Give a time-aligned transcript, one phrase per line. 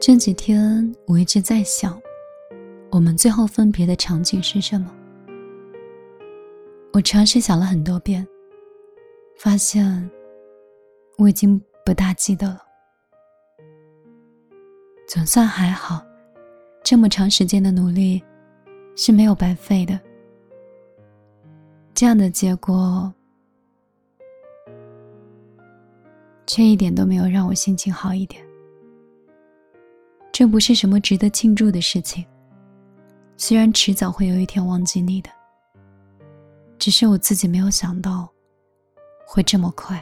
[0.00, 2.00] 这几天我一直在想，
[2.90, 4.94] 我们最后分别的场景是什么？
[6.92, 8.26] 我尝试想了很多遍，
[9.36, 10.08] 发现
[11.18, 12.62] 我已经不大记得了。
[15.08, 16.00] 总算还好，
[16.84, 18.22] 这么长时间的努力
[18.94, 19.98] 是没有白费的。
[21.92, 23.12] 这样的结果，
[26.46, 28.47] 却一点都没有让我心情好一点。
[30.38, 32.24] 这不是什么值得庆祝的事情。
[33.36, 35.28] 虽然迟早会有一天忘记你的，
[36.78, 38.28] 只是我自己没有想到
[39.26, 40.00] 会这么快，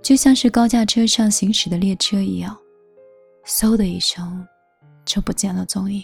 [0.00, 2.56] 就像是高架车上行驶的列车一样，
[3.44, 4.46] 嗖的一声
[5.04, 6.00] 就不见了踪影。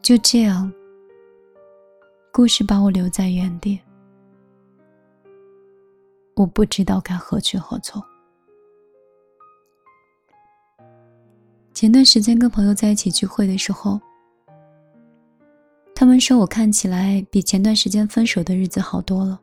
[0.00, 0.72] 就这样，
[2.32, 3.80] 故事把我留在原地，
[6.36, 8.00] 我不知道该何去何从。
[11.78, 14.00] 前段时间跟朋友在一起聚会的时候，
[15.94, 19.40] 他们说我看起来比前段时间分手的日子好多了，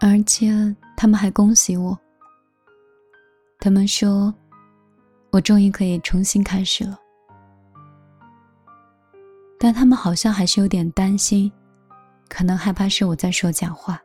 [0.00, 0.52] 而且
[0.96, 1.98] 他们还恭喜我。
[3.58, 4.32] 他们说，
[5.32, 6.96] 我终于可以重新开始了，
[9.58, 11.50] 但他们好像还是有点担心，
[12.28, 14.00] 可能害怕是我在说假话。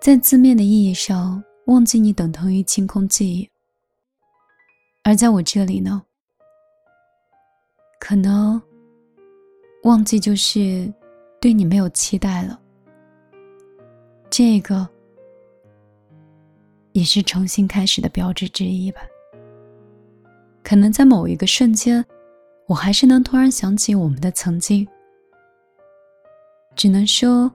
[0.00, 1.44] 在字面的意义上。
[1.66, 3.48] 忘记你等同于清空记忆，
[5.04, 6.02] 而在我这里呢，
[8.00, 8.60] 可能
[9.84, 10.92] 忘记就是
[11.40, 12.60] 对你没有期待了。
[14.28, 14.88] 这个
[16.92, 19.00] 也是重新开始的标志之一吧。
[20.64, 22.04] 可能在某一个瞬间，
[22.66, 24.86] 我还是能突然想起我们的曾经。
[26.74, 27.50] 只能说，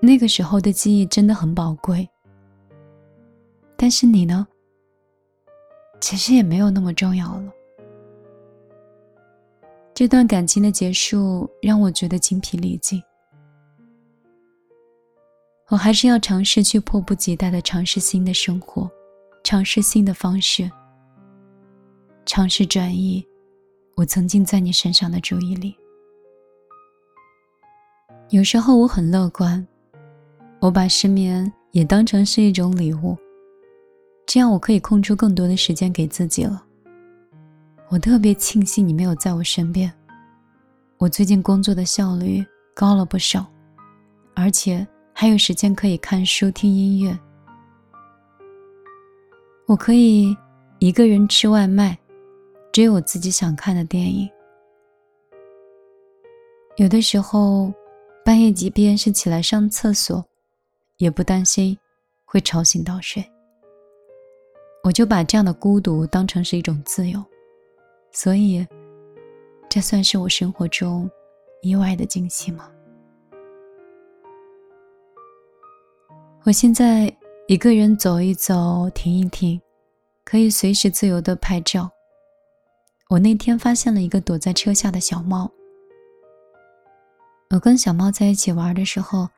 [0.00, 2.08] 那个时候的记忆真的很宝贵。
[3.76, 4.46] 但是你呢？
[6.00, 7.52] 其实也没有那么重要了。
[9.94, 13.02] 这段感情的结束让我觉得精疲力尽。
[15.68, 18.90] 我还是要尝试去迫不及待的尝试新的生活，
[19.42, 20.70] 尝试新的方式，
[22.24, 23.26] 尝试转移
[23.96, 25.74] 我曾经在你身上的注意力。
[28.28, 29.66] 有时候我很乐观，
[30.60, 33.16] 我把失眠也当成是一种礼物。
[34.26, 36.62] 这样我可以空出更多的时间给自己了。
[37.88, 39.90] 我特别庆幸你没有在我身边。
[40.98, 42.44] 我最近工作的效率
[42.74, 43.46] 高了不少，
[44.34, 47.16] 而且还有时间可以看书、听音乐。
[49.66, 50.36] 我可以
[50.80, 51.96] 一个人吃外卖，
[52.72, 54.28] 只有我自己想看的电影。
[56.76, 57.72] 有的时候，
[58.24, 60.24] 半夜即便是起来上厕所，
[60.96, 61.78] 也不担心
[62.24, 63.24] 会吵醒到谁。
[64.86, 67.20] 我就把这样的孤独当成是一种自由，
[68.12, 68.64] 所以，
[69.68, 71.10] 这算是我生活中
[71.60, 72.70] 意外的惊喜吗？
[76.44, 77.12] 我现在
[77.48, 79.60] 一个人走一走，停一停，
[80.24, 81.90] 可以随时自由的拍照。
[83.08, 85.50] 我那天发现了一个躲在车下的小猫，
[87.50, 89.28] 我跟小猫在一起玩的时候，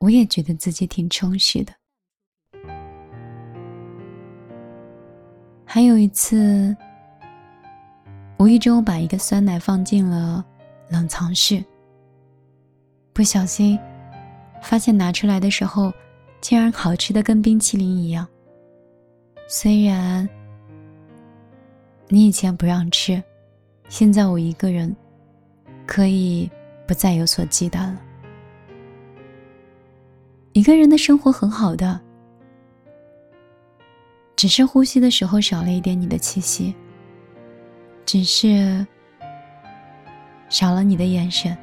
[0.00, 1.72] 我也觉得自己挺充实的。
[5.72, 6.76] 还有一次，
[8.40, 10.44] 无意中把一个酸奶放进了
[10.88, 11.64] 冷藏室，
[13.12, 13.78] 不小心
[14.60, 15.92] 发现拿出来的时候，
[16.40, 18.26] 竟然好吃的跟冰淇淋一样。
[19.48, 20.28] 虽然
[22.08, 23.22] 你以前不让吃，
[23.88, 24.92] 现在我一个人
[25.86, 26.50] 可以
[26.84, 28.00] 不再有所忌惮了。
[30.52, 32.00] 一个人的生活很好的。
[34.40, 36.74] 只是呼吸的时候少了一点你的气息，
[38.06, 38.86] 只是
[40.48, 41.54] 少了你的眼神，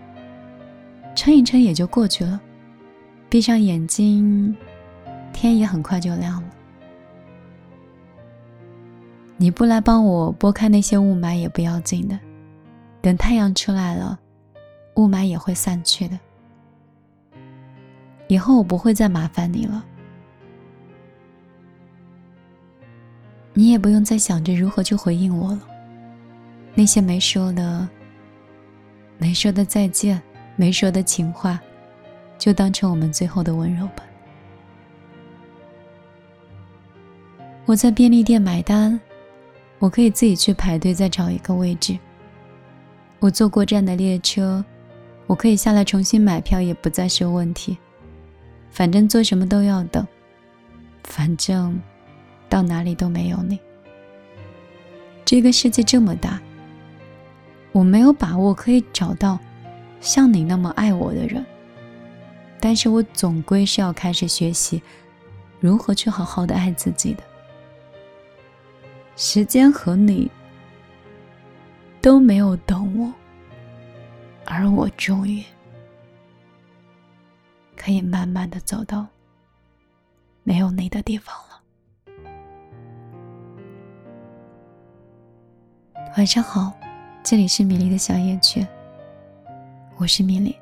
[1.16, 2.40] 撑一撑也就过去了。
[3.30, 4.56] 闭上眼睛，
[5.34, 6.50] 天也很快就亮了。
[9.38, 12.20] 你不来帮我拨开那些雾霾也不要紧的，
[13.02, 14.20] 等太阳出来了，
[14.98, 16.20] 雾霾也会散去的。
[18.28, 19.84] 以后我不会再麻烦你了。
[23.58, 25.68] 你也不用再想着如何去回应我了。
[26.76, 27.90] 那些没说的、
[29.18, 30.22] 没说的再见、
[30.56, 31.60] 没说的情话，
[32.38, 34.04] 就当成我们最后的温柔吧。
[37.66, 39.00] 我在便利店买单，
[39.80, 41.98] 我可以自己去排队再找一个位置。
[43.18, 44.64] 我坐过站的列车，
[45.26, 47.76] 我可以下来重新买票，也不再是问题。
[48.70, 50.08] 反正做什么都要等，
[51.06, 51.82] 反正
[52.50, 53.60] 到哪里都没有你。
[55.26, 56.42] 这个世界这么大，
[57.72, 59.38] 我没有把握可以找到
[60.00, 61.46] 像你那么爱我的人，
[62.60, 64.82] 但是我总归是要开始学习
[65.60, 67.24] 如何去好好的爱自己的。
[69.18, 70.32] 时间和你
[72.02, 73.14] 都没有等我，
[74.46, 75.44] 而我终于
[77.76, 79.06] 可以慢慢的走到
[80.44, 81.36] 没有你的地方
[86.18, 86.74] 晚上好，
[87.24, 88.66] 这里是米粒的小夜曲，
[89.98, 90.56] 我是米粒。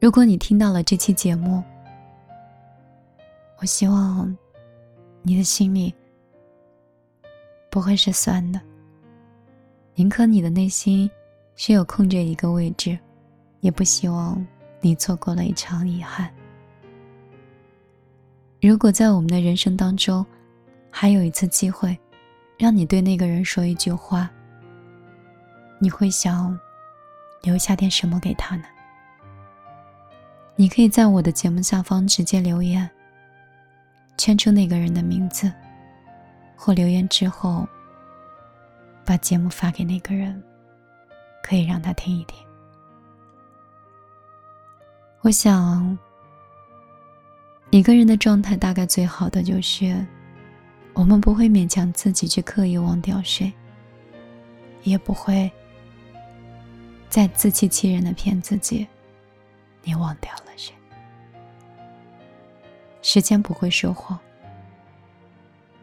[0.00, 1.62] 如果你听到了这期节目，
[3.60, 4.36] 我希望
[5.22, 5.94] 你的心里
[7.70, 8.60] 不会是酸的，
[9.94, 11.08] 宁可你的内心
[11.54, 12.98] 是有空着一个位置，
[13.60, 14.44] 也不希望
[14.80, 16.28] 你错过了一场遗憾。
[18.60, 20.26] 如果在我们的人生当中，
[20.90, 21.96] 还有一次机会。
[22.62, 24.30] 让你对那个人说一句话，
[25.80, 26.56] 你会想
[27.42, 28.62] 留下点什么给他呢？
[30.54, 32.88] 你可以在我的节目下方直接留言，
[34.16, 35.52] 圈出那个人的名字，
[36.54, 37.66] 或留言之后
[39.04, 40.40] 把节目发给那个人，
[41.42, 42.38] 可以让他听一听。
[45.22, 45.98] 我想，
[47.70, 50.06] 一个人的状态大概最好的就是。
[50.94, 53.52] 我们不会勉强自己去刻意忘掉谁，
[54.82, 55.50] 也不会
[57.08, 58.86] 再自欺欺人的骗自己，
[59.82, 60.74] 你忘掉了谁。
[63.00, 64.18] 时间不会说谎，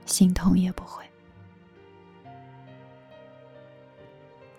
[0.06, 1.04] 心痛也不会。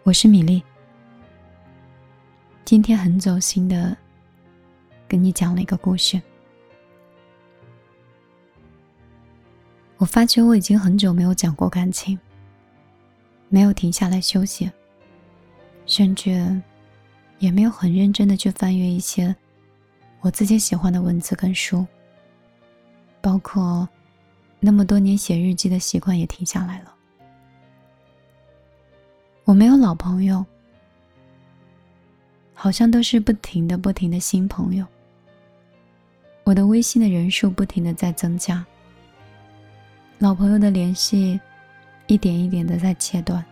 [0.03, 0.62] 我是米粒，
[2.64, 3.96] 今天很走心的
[5.06, 6.20] 跟你讲了一个故事。
[10.10, 12.18] 发觉我已经很久没有讲过感情，
[13.48, 14.68] 没有停下来休息，
[15.86, 16.60] 甚至
[17.38, 19.34] 也没有很认真的去翻阅一些
[20.20, 21.86] 我自己喜欢的文字跟书，
[23.20, 23.88] 包括
[24.58, 26.92] 那么多年写日记的习惯也停下来了。
[29.44, 30.44] 我没有老朋友，
[32.52, 34.84] 好像都是不停的、不停的新朋友。
[36.42, 38.66] 我的微信的人数不停的在增加。
[40.20, 41.40] 老朋友的联系，
[42.06, 43.43] 一点一点的在切断。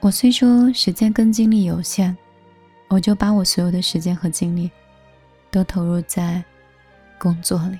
[0.00, 2.16] 我虽说时间跟精力有限，
[2.88, 4.68] 我就把我所有的时间和精力，
[5.48, 6.42] 都投入在
[7.20, 7.78] 工作里。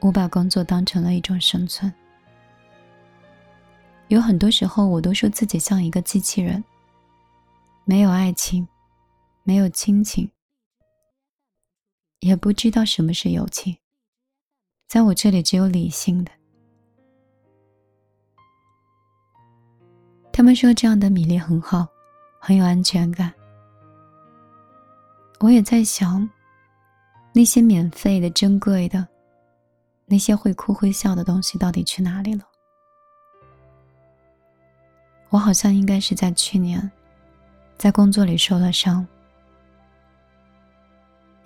[0.00, 1.92] 我把工作当成了一种生存。
[4.08, 6.64] 有很多时候，我都说自己像一个机器人，
[7.84, 8.66] 没有爱情，
[9.42, 10.30] 没有亲情，
[12.20, 13.76] 也不知道什么是友情。
[14.86, 16.30] 在我这里只有理性的。
[20.32, 21.86] 他们说这样的米粒很好，
[22.40, 23.32] 很有安全感。
[25.40, 26.28] 我也在想，
[27.32, 29.06] 那些免费的、珍贵的，
[30.06, 32.44] 那些会哭会笑的东西到底去哪里了？
[35.30, 36.90] 我好像应该是在去年，
[37.76, 39.06] 在工作里受了伤，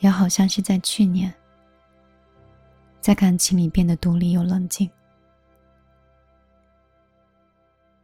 [0.01, 1.33] 也好像是在去年。
[3.09, 4.87] 在感情里变得独立又冷静。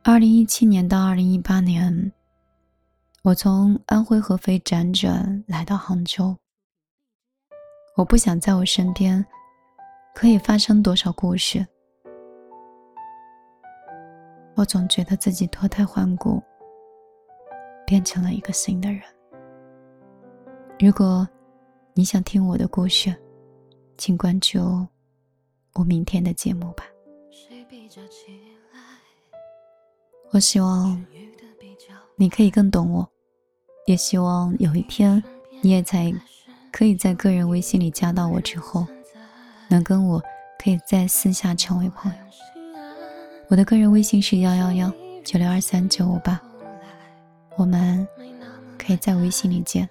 [0.03, 2.11] 二零一七年到二零一八年，
[3.23, 6.35] 我从安徽合肥辗转来到杭州。
[7.97, 9.23] 我不想在我身边
[10.15, 11.67] 可以发生多少故事，
[14.55, 16.43] 我总觉得自己脱胎换骨，
[17.87, 19.03] 变成了一个新的人。
[20.81, 21.29] 如果
[21.93, 23.15] 你想听我的故事，
[23.99, 24.87] 请关注
[25.75, 26.85] 我明天的节目吧。
[30.31, 31.05] 我希望
[32.17, 33.09] 你可以更懂我，
[33.87, 35.23] 也希望有一天
[35.61, 36.13] 你也在
[36.73, 38.87] 可以在个人微信里加到我之后，
[39.69, 40.23] 能跟我
[40.59, 42.19] 可以在私下成为朋友。
[43.49, 44.93] 我的个人微信是幺幺幺
[45.25, 46.41] 九六二三九五八，
[47.57, 48.07] 我们
[48.79, 49.89] 可以在微信里见，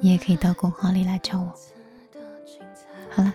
[0.00, 1.52] 你也可以到公号里来找我。
[3.10, 3.34] 好了，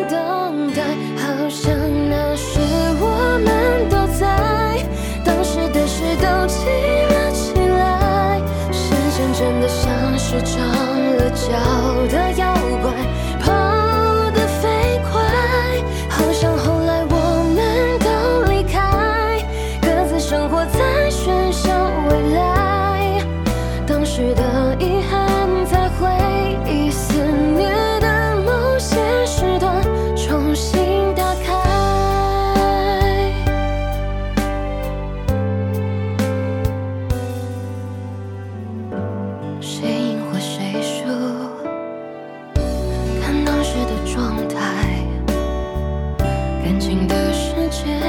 [46.71, 47.99] 安静的时间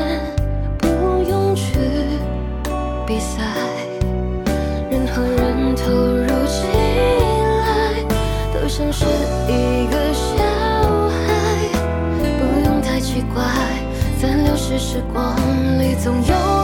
[0.79, 0.87] 不
[1.29, 1.75] 用去
[3.05, 3.43] 比赛
[4.89, 6.69] 任何人投入起
[7.59, 8.05] 来
[8.55, 9.05] 都像是
[9.49, 10.37] 一个小
[11.11, 11.19] 孩
[12.39, 13.43] 不用太奇怪
[14.21, 15.35] 在流逝时光
[15.81, 16.62] 里总有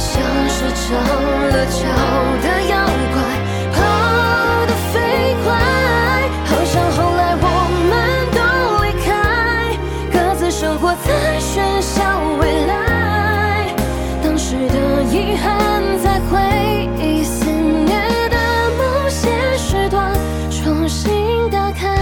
[0.00, 1.78] 像是成了桥
[2.42, 2.72] 的妖
[3.12, 3.20] 怪，
[3.70, 3.76] 跑
[4.66, 4.96] 得飞
[5.44, 5.46] 快，
[6.46, 7.44] 好像后来我
[7.90, 7.92] 们
[8.32, 8.40] 都
[8.82, 9.06] 离开，
[10.10, 12.00] 各自生活在喧嚣
[12.40, 13.74] 未来，
[14.22, 17.92] 当时的遗憾在回忆肆虐
[18.30, 18.36] 的
[18.78, 19.28] 某些
[19.58, 20.16] 时段
[20.50, 21.99] 重新打开。